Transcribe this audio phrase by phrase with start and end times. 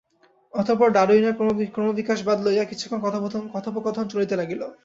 [0.53, 1.37] অতঃপর ডারুইনের
[1.75, 2.99] ক্রমবিকাশবাদ লইয়া কিছুক্ষণ
[3.55, 4.61] কথোপকথন চলিতে লাগিল।